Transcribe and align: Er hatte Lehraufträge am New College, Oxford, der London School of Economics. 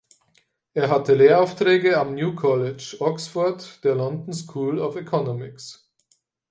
Er 0.73 0.89
hatte 0.89 1.13
Lehraufträge 1.13 1.99
am 1.99 2.15
New 2.15 2.33
College, 2.33 2.97
Oxford, 3.01 3.83
der 3.83 3.93
London 3.93 4.33
School 4.33 4.79
of 4.79 4.95
Economics. 4.95 5.91